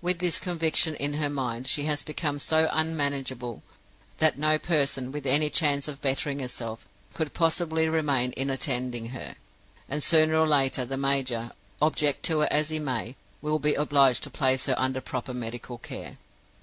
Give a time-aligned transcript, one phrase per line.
[0.00, 3.62] With this conviction in her mind, she has become so unmanageable
[4.16, 9.12] that no person, with any chance of bettering herself, could possibly remain in attendance on
[9.12, 9.34] her;
[9.86, 11.50] and sooner or later, the major,
[11.82, 15.76] object to it as he may, will be obliged to place her under proper medical
[15.76, 16.16] care.